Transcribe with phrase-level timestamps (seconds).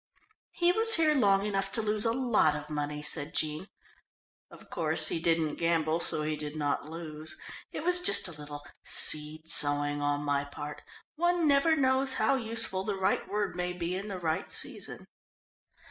[0.49, 3.67] "He was here long enough to lose a lot of money," said Jean.
[4.49, 7.37] "Of course he didn't gamble, so he did not lose.
[7.71, 10.81] It was just a little seed sowing on my part
[11.17, 15.05] one never knows how useful the right word may be in the right season."